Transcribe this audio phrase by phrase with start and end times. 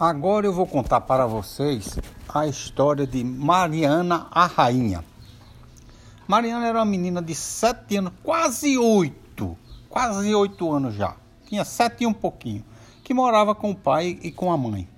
[0.00, 1.98] Agora eu vou contar para vocês
[2.32, 5.04] a história de Mariana a Rainha.
[6.28, 9.58] Mariana era uma menina de sete anos, quase oito,
[9.88, 11.16] quase oito anos já.
[11.46, 12.64] Tinha sete e um pouquinho,
[13.02, 14.88] que morava com o pai e com a mãe.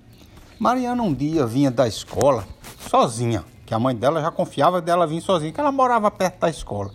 [0.59, 2.45] Mariana um dia vinha da escola
[2.87, 6.49] sozinha, que a mãe dela já confiava dela vir sozinha, que ela morava perto da
[6.51, 6.91] escola.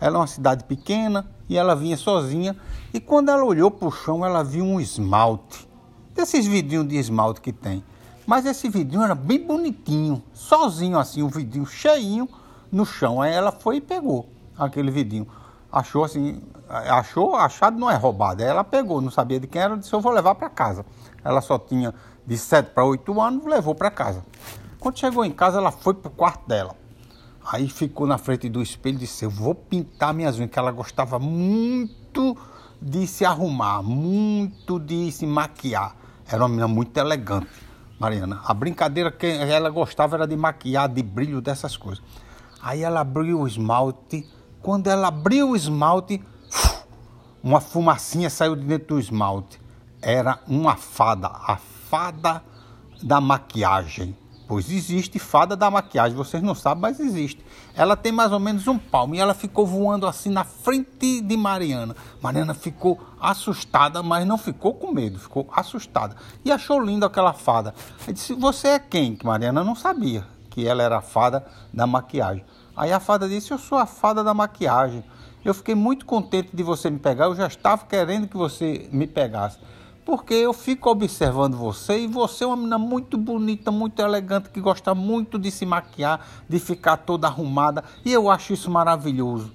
[0.00, 2.56] Ela é uma cidade pequena e ela vinha sozinha.
[2.92, 5.72] E quando ela olhou para o chão, ela viu um esmalte
[6.14, 7.84] desses vidrinhos de esmalte que tem.
[8.26, 12.28] Mas esse vidrinho era bem bonitinho, sozinho assim, um vidrinho cheinho
[12.72, 13.20] no chão.
[13.20, 15.26] Aí ela foi e pegou aquele vidrinho.
[15.70, 18.42] Achou assim, achou, achado não é roubado.
[18.42, 20.86] Aí ela pegou, não sabia de quem era, disse: Eu vou levar para casa.
[21.22, 21.92] Ela só tinha
[22.26, 24.24] de 7 para 8 anos, levou para casa.
[24.78, 26.76] Quando chegou em casa, ela foi para o quarto dela.
[27.46, 30.70] Aí ficou na frente do espelho e disse: Eu vou pintar minhas unhas, que ela
[30.70, 32.36] gostava muito
[32.80, 36.03] de se arrumar, muito de se maquiar.
[36.34, 37.46] Era uma menina muito elegante,
[37.96, 38.40] Mariana.
[38.44, 42.02] A brincadeira que ela gostava era de maquiar, de brilho, dessas coisas.
[42.60, 44.28] Aí ela abriu o esmalte.
[44.60, 46.20] Quando ela abriu o esmalte,
[47.40, 49.60] uma fumacinha saiu de dentro do esmalte.
[50.02, 52.42] Era uma fada, a fada
[53.00, 54.16] da maquiagem.
[54.46, 57.44] Pois existe fada da maquiagem, vocês não sabem, mas existe.
[57.74, 61.36] Ela tem mais ou menos um palmo e ela ficou voando assim na frente de
[61.36, 61.96] Mariana.
[62.20, 66.14] Mariana ficou assustada, mas não ficou com medo, ficou assustada.
[66.44, 67.74] E achou lindo aquela fada.
[68.06, 69.16] Aí disse: Você é quem?
[69.16, 72.44] Que Mariana não sabia que ela era a fada da maquiagem.
[72.76, 75.02] Aí a fada disse: Eu sou a fada da maquiagem.
[75.42, 79.06] Eu fiquei muito contente de você me pegar, eu já estava querendo que você me
[79.06, 79.58] pegasse
[80.04, 84.60] porque eu fico observando você e você é uma menina muito bonita, muito elegante, que
[84.60, 89.50] gosta muito de se maquiar, de ficar toda arrumada, e eu acho isso maravilhoso.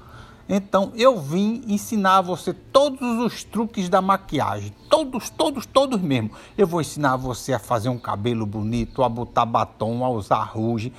[0.52, 6.32] Então eu vim ensinar a você todos os truques da maquiagem, todos, todos, todos mesmo.
[6.58, 10.92] Eu vou ensinar você a fazer um cabelo bonito, a botar batom, a usar rouge,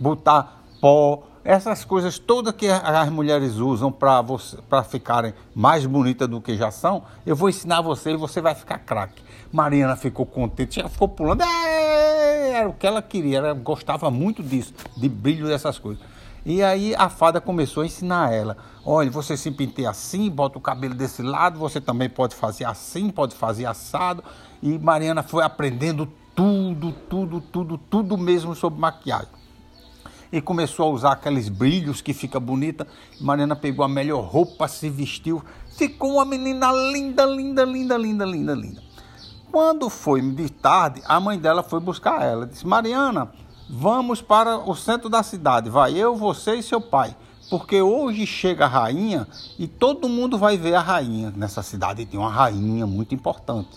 [0.00, 6.56] botar pó, essas coisas todas que as mulheres usam para ficarem mais bonitas do que
[6.56, 9.22] já são, eu vou ensinar você e você vai ficar craque.
[9.52, 14.72] Mariana ficou contente, já ficou pulando, era o que ela queria, ela gostava muito disso,
[14.96, 16.02] de brilho dessas coisas.
[16.44, 20.60] E aí a fada começou a ensinar ela: olha, você se penteia assim, bota o
[20.60, 24.24] cabelo desse lado, você também pode fazer assim, pode fazer assado.
[24.62, 29.41] E Mariana foi aprendendo tudo, tudo, tudo, tudo mesmo sobre maquiagem
[30.32, 32.86] e começou a usar aqueles brilhos que fica bonita.
[33.20, 35.42] Mariana pegou a melhor roupa, se vestiu,
[35.76, 38.82] ficou uma menina linda, linda, linda, linda, linda, linda.
[39.52, 42.46] Quando foi de tarde, a mãe dela foi buscar ela.
[42.46, 43.30] Disse: Mariana,
[43.68, 45.68] vamos para o centro da cidade.
[45.68, 47.14] Vai eu, você e seu pai.
[47.50, 49.28] Porque hoje chega a rainha
[49.58, 51.30] e todo mundo vai ver a rainha.
[51.36, 53.68] Nessa cidade tem uma rainha muito importante.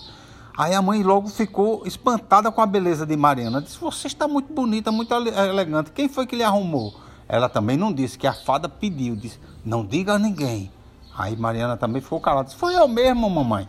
[0.58, 3.62] Aí a mãe logo ficou espantada com a beleza de Mariana.
[3.62, 5.92] Disse: Você está muito bonita, muito elegante.
[5.92, 6.96] Quem foi que lhe arrumou?
[7.28, 9.18] Ela também não disse, que a fada pediu.
[9.18, 10.72] Disse: Não diga a ninguém.
[11.18, 12.46] Aí Mariana também ficou calada.
[12.46, 13.68] Disse: Foi eu mesmo, mamãe.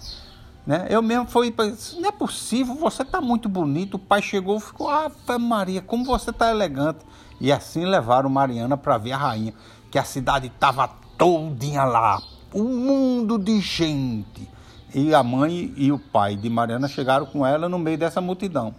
[0.65, 0.87] Né?
[0.89, 1.53] Eu mesmo fui.
[1.99, 3.95] Não é possível, você está muito bonito.
[3.95, 5.11] O pai chegou e ficou: Ah,
[5.41, 7.01] Maria, como você está elegante.
[7.41, 9.53] E assim levaram Mariana para ver a rainha.
[9.91, 12.23] Que a cidade estava todinha lá.
[12.55, 14.56] Um mundo de gente
[14.95, 18.75] e a mãe e o pai de Mariana chegaram com ela no meio dessa multidão.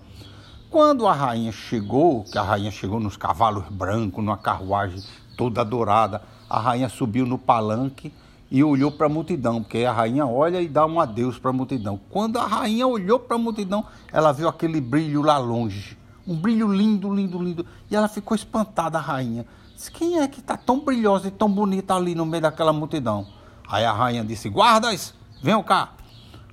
[0.70, 5.02] Quando a rainha chegou, que a rainha chegou nos cavalos brancos, numa carruagem
[5.38, 8.14] toda dourada, a rainha subiu no palanque
[8.50, 11.54] e olhou para a multidão, porque a rainha olha e dá um adeus para a
[11.54, 12.00] multidão.
[12.10, 16.72] Quando a rainha olhou para a multidão, ela viu aquele brilho lá longe, um brilho
[16.72, 19.46] lindo, lindo, lindo, e ela ficou espantada, a rainha.
[19.76, 23.28] Disse, quem é que está tão brilhosa e tão bonita ali no meio daquela multidão?
[23.70, 25.90] Aí a rainha disse, guardas, venham cá.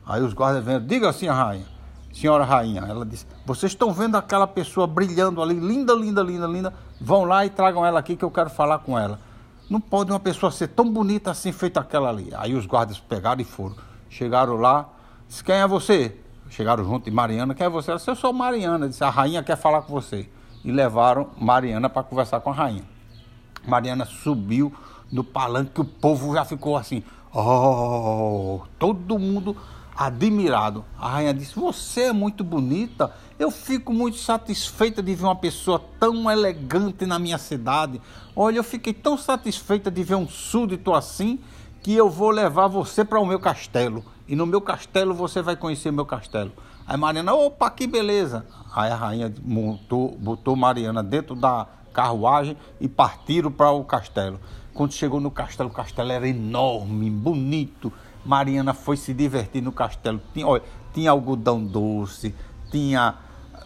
[0.06, 1.67] Aí os guardas vêm, diga assim a rainha,
[2.12, 2.83] senhora rainha.
[2.83, 6.75] Ela disse, vocês estão vendo aquela pessoa brilhando ali, linda, linda, linda, linda.
[7.00, 9.19] Vão lá e tragam ela aqui que eu quero falar com ela.
[9.69, 12.31] Não pode uma pessoa ser tão bonita assim, feita aquela ali.
[12.37, 13.77] Aí os guardas pegaram e foram.
[14.11, 14.89] Chegaram lá,
[15.27, 16.17] disse, quem é você?
[16.50, 17.91] Chegaram junto de Mariana, quem é você?
[17.91, 18.88] Ela disse, eu sou Mariana.
[18.88, 20.29] Disse, a rainha quer falar com você.
[20.62, 22.85] E levaram Mariana para conversar com a rainha.
[23.67, 24.73] Mariana subiu
[25.11, 27.03] no palanque, o povo já ficou assim,
[27.35, 29.57] oh, todo mundo
[29.97, 30.85] admirado.
[30.99, 33.13] A rainha disse: Você é muito bonita.
[33.39, 38.01] Eu fico muito satisfeita de ver uma pessoa tão elegante na minha cidade.
[38.37, 41.41] Olha, eu fiquei tão satisfeita de ver um súdito assim
[41.83, 44.05] que eu vou levar você para o meu castelo.
[44.27, 46.53] E no meu castelo você vai conhecer meu castelo.
[46.87, 48.47] Aí Mariana, opa, que beleza.
[48.75, 54.41] Aí a rainha montou, botou Mariana dentro da carruagem e partiram para o castelo.
[54.75, 57.93] Quando chegou no castelo, o castelo era enorme, bonito.
[58.25, 60.21] Mariana foi se divertir no castelo.
[60.32, 60.62] Tinha, olha,
[60.93, 62.35] tinha algodão doce,
[62.73, 63.15] tinha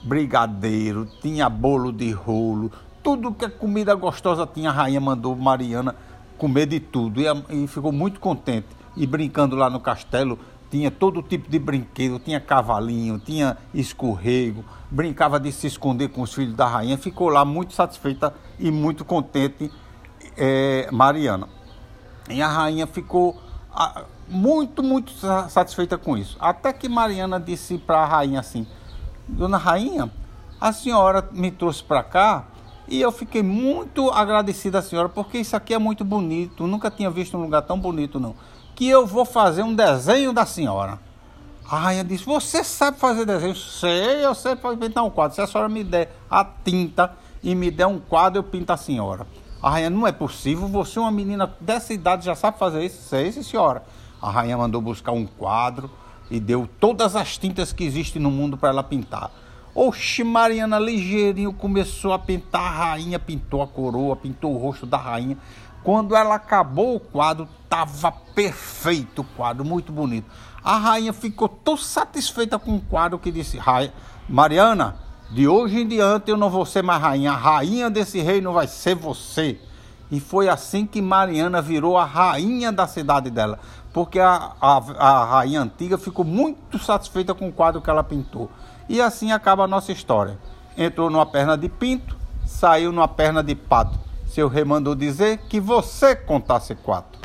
[0.03, 2.71] brigadeiro, tinha bolo de rolo,
[3.03, 4.69] tudo que é comida gostosa tinha.
[4.69, 5.97] A rainha mandou Mariana
[6.37, 7.21] comer de tudo.
[7.21, 8.69] E, e ficou muito contente.
[8.95, 10.39] E brincando lá no castelo,
[10.71, 16.35] tinha todo tipo de brinquedo, tinha cavalinho, tinha escorrego, brincava de se esconder com os
[16.35, 19.71] filhos da rainha, ficou lá muito satisfeita e muito contente,
[20.39, 21.49] é, Mariana.
[22.29, 23.41] E a rainha ficou
[23.73, 25.13] a, muito, muito
[25.49, 26.37] satisfeita com isso.
[26.41, 28.67] Até que Mariana disse para a rainha assim:
[29.27, 30.11] Dona Rainha,
[30.61, 32.47] a senhora me trouxe para cá
[32.87, 36.67] e eu fiquei muito agradecida à senhora porque isso aqui é muito bonito.
[36.67, 38.35] Nunca tinha visto um lugar tão bonito, não
[38.79, 41.01] que eu vou fazer um desenho da senhora.
[41.69, 43.57] A rainha disse: Você sabe fazer desenho?
[43.57, 45.35] Sei, eu sei pintar um quadro.
[45.35, 47.13] Se a senhora me der a tinta
[47.43, 49.27] e me der um quadro, eu pinto a senhora.
[49.61, 53.03] A rainha, não é possível, você, uma menina dessa idade, já sabe fazer isso?
[53.09, 53.83] Sei, sim, senhora.
[54.23, 55.91] A rainha mandou buscar um quadro
[56.31, 59.31] e deu todas as tintas que existem no mundo para ela pintar.
[59.75, 64.97] Oxe, Mariana ligeirinho começou a pintar a rainha, pintou a coroa, pintou o rosto da
[64.97, 65.37] rainha.
[65.83, 70.31] Quando ela acabou o quadro, estava perfeito o quadro, muito bonito.
[70.63, 73.59] A rainha ficou tão satisfeita com o quadro que disse:
[74.29, 74.97] Mariana,
[75.31, 78.67] de hoje em diante eu não vou ser mais rainha, a rainha desse reino vai
[78.67, 79.61] ser você.
[80.11, 83.59] E foi assim que Mariana virou a rainha da cidade dela,
[83.93, 88.51] porque a, a, a rainha antiga ficou muito satisfeita com o quadro que ela pintou.
[88.89, 90.39] E assim acaba a nossa história.
[90.79, 92.17] Entrou numa perna de pinto,
[92.47, 93.99] saiu numa perna de pato.
[94.27, 97.18] Seu rei mandou dizer que você contasse quatro.